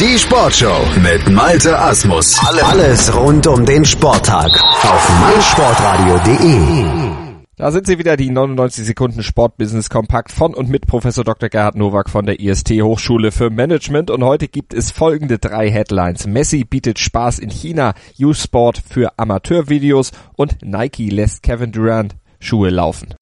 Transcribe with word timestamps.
Die 0.00 0.18
Sportshow 0.18 0.84
mit 1.00 1.30
Malte 1.30 1.78
Asmus. 1.78 2.36
Alles 2.64 3.14
rund 3.14 3.46
um 3.46 3.64
den 3.64 3.84
Sporttag 3.84 4.50
auf 4.82 5.20
meinsportradio.de. 5.20 6.84
Da 7.54 7.70
sind 7.70 7.86
sie 7.86 7.96
wieder, 7.96 8.16
die 8.16 8.30
99 8.30 8.84
Sekunden 8.84 9.22
Sportbusiness 9.22 9.90
Kompakt 9.90 10.32
von 10.32 10.52
und 10.52 10.68
mit 10.68 10.88
Professor 10.88 11.22
Dr. 11.22 11.48
Gerhard 11.48 11.76
Nowak 11.76 12.10
von 12.10 12.26
der 12.26 12.40
IST 12.40 12.70
Hochschule 12.82 13.30
für 13.30 13.50
Management. 13.50 14.10
Und 14.10 14.24
heute 14.24 14.48
gibt 14.48 14.74
es 14.74 14.90
folgende 14.90 15.38
drei 15.38 15.70
Headlines. 15.70 16.26
Messi 16.26 16.64
bietet 16.64 16.98
Spaß 16.98 17.38
in 17.38 17.50
China, 17.50 17.94
U-Sport 18.18 18.82
für 18.88 19.16
Amateurvideos 19.16 20.10
und 20.34 20.56
Nike 20.62 21.08
lässt 21.08 21.44
Kevin 21.44 21.70
Durant 21.70 22.16
Schuhe 22.40 22.70
laufen. 22.70 23.14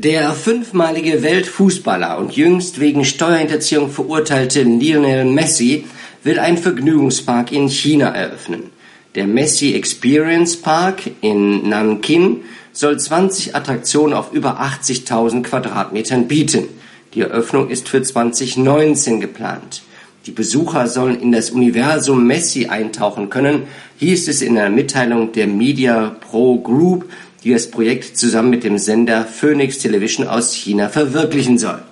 Der 0.00 0.30
fünfmalige 0.30 1.24
Weltfußballer 1.24 2.18
und 2.18 2.36
jüngst 2.36 2.78
wegen 2.78 3.04
Steuerhinterziehung 3.04 3.90
verurteilte 3.90 4.62
Lionel 4.62 5.24
Messi 5.24 5.86
will 6.22 6.38
einen 6.38 6.56
Vergnügungspark 6.56 7.50
in 7.50 7.68
China 7.68 8.06
eröffnen. 8.10 8.70
Der 9.16 9.26
Messi 9.26 9.74
Experience 9.74 10.56
Park 10.56 11.02
in 11.20 11.68
Nankin 11.68 12.42
soll 12.72 12.96
20 12.96 13.56
Attraktionen 13.56 14.14
auf 14.14 14.32
über 14.32 14.60
80.000 14.60 15.42
Quadratmetern 15.42 16.28
bieten. 16.28 16.68
Die 17.14 17.22
Eröffnung 17.22 17.68
ist 17.68 17.88
für 17.88 18.00
2019 18.00 19.20
geplant. 19.20 19.82
Die 20.26 20.30
Besucher 20.30 20.86
sollen 20.86 21.20
in 21.20 21.32
das 21.32 21.50
Universum 21.50 22.24
Messi 22.24 22.66
eintauchen 22.66 23.30
können, 23.30 23.64
hieß 23.96 24.28
es 24.28 24.42
in 24.42 24.56
einer 24.56 24.70
Mitteilung 24.70 25.32
der 25.32 25.48
Media 25.48 26.16
Pro 26.20 26.60
Group, 26.60 27.10
die 27.44 27.52
das 27.52 27.70
Projekt 27.70 28.16
zusammen 28.16 28.50
mit 28.50 28.64
dem 28.64 28.78
Sender 28.78 29.24
Phoenix 29.24 29.78
Television 29.78 30.26
aus 30.26 30.54
China 30.54 30.88
verwirklichen 30.88 31.58
soll. 31.58 31.82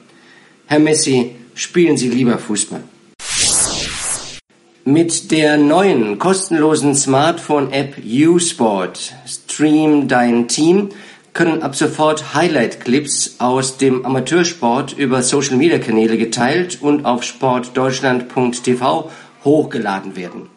Herr 0.67 0.81
Messi, 0.81 1.37
spielen 1.55 1.97
Sie 1.97 2.09
lieber 2.09 2.39
Fußball. 2.39 2.83
Mit 4.85 5.33
der 5.33 5.57
neuen 5.57 6.19
kostenlosen 6.19 6.95
Smartphone-App 6.95 7.97
U-Sport 8.05 9.15
Stream 9.27 10.07
Dein 10.07 10.47
Team 10.47 10.91
können 11.33 11.63
ab 11.63 11.75
sofort 11.75 12.35
Highlight-Clips 12.35 13.37
aus 13.39 13.77
dem 13.79 14.07
Amateursport 14.07 14.93
über 14.97 15.23
Social-Media-Kanäle 15.23 16.17
geteilt 16.17 16.81
und 16.81 17.05
auf 17.05 17.25
sportdeutschland.tv 17.25 19.11
hochgeladen 19.45 20.17
werden. 20.17 20.56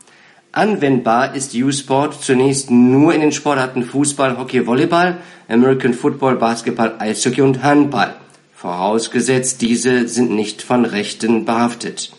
Anwendbar 0.52 1.36
ist 1.36 1.54
U-Sport 1.54 2.24
zunächst 2.24 2.72
nur 2.72 3.14
in 3.14 3.22
den 3.22 3.32
Sportarten 3.32 3.84
Fußball, 3.84 4.40
Hockey, 4.40 4.66
Volleyball, 4.66 5.18
American 5.48 5.94
Football, 5.94 6.38
Basketball, 6.38 6.96
Eishockey 6.98 7.44
und 7.44 7.62
Handball. 7.62 8.16
Vorausgesetzt, 8.56 9.62
diese 9.62 10.08
sind 10.08 10.32
nicht 10.32 10.64
von 10.64 10.86
Rechten 10.86 11.46
behaftet. 11.46 12.12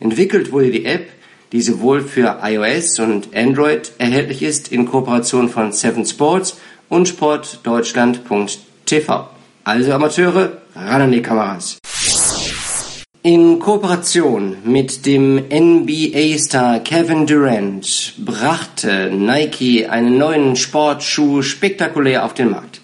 Entwickelt 0.00 0.50
wurde 0.50 0.72
die 0.72 0.86
App, 0.86 1.08
die 1.52 1.62
sowohl 1.62 2.00
für 2.02 2.40
iOS 2.42 2.98
und 2.98 3.28
Android 3.34 3.92
erhältlich 3.98 4.42
ist, 4.42 4.72
in 4.72 4.86
Kooperation 4.86 5.48
von 5.48 5.70
Seven 5.72 6.04
Sports 6.04 6.58
und 6.88 7.06
sportdeutschland.tv. 7.06 9.28
Also 9.62 9.92
Amateure, 9.92 10.62
ran 10.74 11.02
an 11.02 11.12
die 11.12 11.22
Kameras. 11.22 11.78
In 13.24 13.58
Kooperation 13.58 14.58
mit 14.62 15.04
dem 15.04 15.42
NBA-Star 15.50 16.78
Kevin 16.78 17.26
Durant 17.26 18.14
brachte 18.16 19.10
Nike 19.10 19.88
einen 19.88 20.18
neuen 20.18 20.54
Sportschuh 20.54 21.42
spektakulär 21.42 22.24
auf 22.24 22.34
den 22.34 22.50
Markt. 22.50 22.80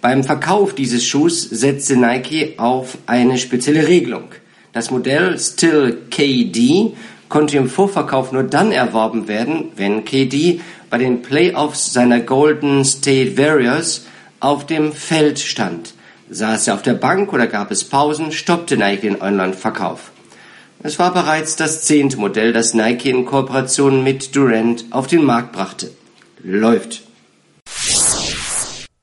Beim 0.00 0.24
Verkauf 0.24 0.74
dieses 0.74 1.04
Schuhs 1.04 1.42
setzte 1.42 1.96
Nike 1.96 2.54
auf 2.56 2.96
eine 3.04 3.36
spezielle 3.36 3.86
Regelung. 3.86 4.30
Das 4.72 4.90
Modell 4.90 5.38
Still 5.38 5.98
KD 6.08 6.94
konnte 7.28 7.58
im 7.58 7.68
Vorverkauf 7.68 8.32
nur 8.32 8.44
dann 8.44 8.72
erworben 8.72 9.28
werden, 9.28 9.66
wenn 9.76 10.06
KD 10.06 10.60
bei 10.88 10.96
den 10.96 11.20
Playoffs 11.20 11.92
seiner 11.92 12.20
Golden 12.20 12.86
State 12.86 13.36
Warriors 13.36 14.06
auf 14.40 14.64
dem 14.64 14.92
Feld 14.92 15.38
stand. 15.40 15.92
Saß 16.30 16.68
er 16.68 16.74
auf 16.74 16.82
der 16.82 16.94
Bank 16.94 17.32
oder 17.32 17.46
gab 17.46 17.70
es 17.70 17.84
Pausen, 17.84 18.32
stoppte 18.32 18.76
Nike 18.76 19.02
den 19.02 19.20
Online-Verkauf. 19.20 20.10
Es 20.82 20.98
war 20.98 21.12
bereits 21.12 21.56
das 21.56 21.84
zehnte 21.84 22.18
Modell, 22.18 22.52
das 22.52 22.74
Nike 22.74 23.10
in 23.10 23.24
Kooperation 23.24 24.02
mit 24.04 24.34
Durant 24.36 24.84
auf 24.90 25.06
den 25.06 25.24
Markt 25.24 25.52
brachte. 25.52 25.90
Läuft. 26.42 27.02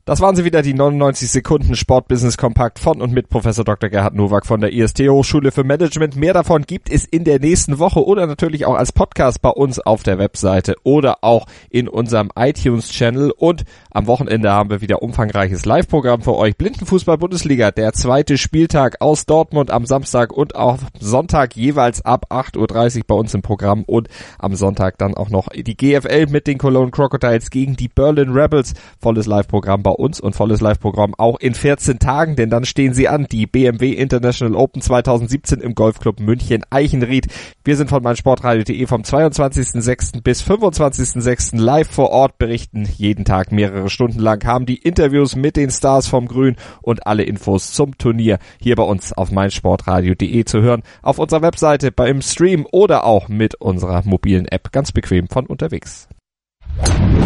Das 0.03 0.19
waren 0.19 0.35
sie 0.35 0.43
wieder, 0.43 0.63
die 0.63 0.73
99 0.73 1.29
Sekunden 1.29 1.75
Sportbusiness 1.75 2.35
Kompakt 2.35 2.79
von 2.79 3.03
und 3.03 3.13
mit 3.13 3.29
Professor 3.29 3.63
Dr. 3.63 3.87
Gerhard 3.87 4.15
Nowak 4.15 4.47
von 4.47 4.59
der 4.59 4.73
IST 4.73 5.01
Hochschule 5.01 5.51
für 5.51 5.63
Management. 5.63 6.15
Mehr 6.15 6.33
davon 6.33 6.63
gibt 6.63 6.91
es 6.91 7.05
in 7.05 7.23
der 7.23 7.39
nächsten 7.39 7.77
Woche 7.77 8.03
oder 8.03 8.25
natürlich 8.25 8.65
auch 8.65 8.73
als 8.73 8.91
Podcast 8.91 9.43
bei 9.43 9.51
uns 9.51 9.77
auf 9.77 10.01
der 10.01 10.17
Webseite 10.17 10.73
oder 10.81 11.23
auch 11.23 11.45
in 11.69 11.87
unserem 11.87 12.31
iTunes 12.35 12.89
Channel. 12.89 13.29
Und 13.29 13.63
am 13.91 14.07
Wochenende 14.07 14.51
haben 14.51 14.71
wir 14.71 14.81
wieder 14.81 15.03
umfangreiches 15.03 15.65
Live-Programm 15.65 16.23
für 16.23 16.35
euch. 16.35 16.57
Blindenfußball 16.57 17.19
Bundesliga, 17.19 17.69
der 17.69 17.93
zweite 17.93 18.39
Spieltag 18.39 19.01
aus 19.01 19.27
Dortmund 19.27 19.69
am 19.69 19.85
Samstag 19.85 20.33
und 20.33 20.55
auch 20.55 20.79
Sonntag 20.99 21.55
jeweils 21.55 22.03
ab 22.03 22.25
8.30 22.31 22.97
Uhr 22.97 23.03
bei 23.05 23.15
uns 23.15 23.35
im 23.35 23.43
Programm 23.43 23.83
und 23.83 24.07
am 24.39 24.55
Sonntag 24.55 24.97
dann 24.97 25.13
auch 25.13 25.29
noch 25.29 25.49
die 25.49 25.77
GFL 25.77 26.25
mit 26.25 26.47
den 26.47 26.57
Cologne 26.57 26.89
Crocodiles 26.89 27.51
gegen 27.51 27.75
die 27.75 27.87
Berlin 27.87 28.31
Rebels. 28.31 28.73
Volles 28.99 29.27
Live-Programm 29.27 29.83
bei 29.83 29.90
uns 29.91 30.19
und 30.19 30.35
volles 30.35 30.61
Live-Programm 30.61 31.13
auch 31.17 31.39
in 31.39 31.53
14 31.53 31.99
Tagen, 31.99 32.35
denn 32.35 32.49
dann 32.49 32.65
stehen 32.65 32.93
sie 32.93 33.07
an, 33.07 33.27
die 33.31 33.45
BMW 33.45 33.93
International 33.93 34.55
Open 34.55 34.81
2017 34.81 35.59
im 35.59 35.75
Golfclub 35.75 36.19
München 36.19 36.63
Eichenried. 36.69 37.27
Wir 37.63 37.77
sind 37.77 37.89
von 37.89 38.03
meinsportradio.de 38.03 38.85
vom 38.87 39.01
22.06. 39.01 40.21
bis 40.21 40.43
25.06. 40.43 41.57
live 41.57 41.89
vor 41.89 42.09
Ort, 42.09 42.37
berichten 42.37 42.87
jeden 42.97 43.25
Tag 43.25 43.51
mehrere 43.51 43.89
Stunden 43.89 44.19
lang, 44.19 44.43
haben 44.45 44.65
die 44.65 44.77
Interviews 44.77 45.35
mit 45.35 45.55
den 45.55 45.71
Stars 45.71 46.07
vom 46.07 46.27
Grün 46.27 46.55
und 46.81 47.05
alle 47.07 47.23
Infos 47.23 47.73
zum 47.73 47.97
Turnier 47.97 48.39
hier 48.59 48.75
bei 48.75 48.83
uns 48.83 49.13
auf 49.13 49.31
meinsportradio.de 49.31 50.45
zu 50.45 50.61
hören, 50.61 50.83
auf 51.01 51.19
unserer 51.19 51.41
Webseite, 51.41 51.91
beim 51.91 52.21
Stream 52.21 52.65
oder 52.71 53.05
auch 53.05 53.27
mit 53.27 53.55
unserer 53.55 54.01
mobilen 54.05 54.47
App 54.47 54.71
ganz 54.71 54.91
bequem 54.91 55.27
von 55.27 55.45
unterwegs. 55.45 56.07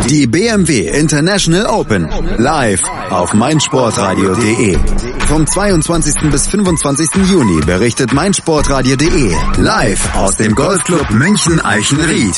Die 0.10 0.28
BMW 0.28 0.88
International 0.88 1.66
Open 1.66 2.08
live 2.38 2.82
auf 3.10 3.34
meinsportradio.de. 3.34 4.78
Vom 5.28 5.48
22. 5.48 6.30
bis 6.30 6.48
25. 6.48 7.28
Juni 7.30 7.60
berichtet 7.66 8.14
meinsportradio.de 8.14 9.36
live 9.58 10.16
aus 10.16 10.36
dem 10.38 10.54
Golfclub 10.54 11.10
München 11.10 11.60
Eichenried. 11.60 12.36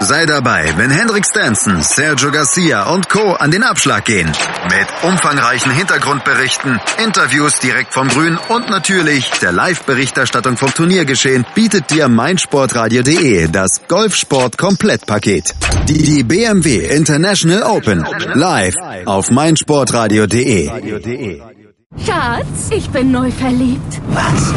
Sei 0.00 0.26
dabei, 0.26 0.72
wenn 0.76 0.90
Hendrik 0.90 1.24
Stanson, 1.26 1.82
Sergio 1.82 2.30
Garcia 2.30 2.84
und 2.92 3.08
Co. 3.08 3.32
an 3.32 3.50
den 3.50 3.64
Abschlag 3.64 4.04
gehen. 4.04 4.30
Mit 4.64 5.10
umfangreichen 5.10 5.72
Hintergrundberichten, 5.72 6.80
Interviews 7.04 7.58
direkt 7.58 7.92
vom 7.92 8.08
Grün 8.08 8.38
und 8.48 8.70
natürlich 8.70 9.28
der 9.42 9.52
Live-Berichterstattung 9.52 10.56
vom 10.56 10.72
Turniergeschehen 10.72 11.44
bietet 11.54 11.90
dir 11.90 12.08
meinsportradio.de 12.08 13.48
das 13.48 13.82
Golfsport-Komplettpaket. 13.88 15.54
Die, 15.88 16.02
die 16.02 16.22
BMW 16.22 16.86
International 16.86 17.64
Open 17.64 18.06
live 18.34 18.74
auf 19.04 19.30
meinsportradio.de. 19.30 20.70
Schatz, 22.06 22.70
ich 22.70 22.88
bin 22.90 23.10
neu 23.10 23.30
verliebt. 23.32 24.00
Was? 24.10 24.54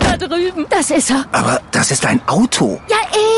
Da 0.00 0.16
drüben. 0.16 0.66
Das 0.70 0.90
ist 0.90 1.10
er. 1.10 1.26
Aber 1.32 1.60
das 1.70 1.90
ist 1.90 2.06
ein 2.06 2.20
Auto. 2.26 2.80
Ja, 2.88 2.96